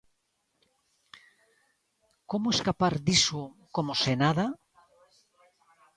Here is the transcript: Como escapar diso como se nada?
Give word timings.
Como 2.31 2.47
escapar 2.55 2.93
diso 3.07 3.43
como 3.75 3.91
se 4.01 4.13
nada? 4.23 4.45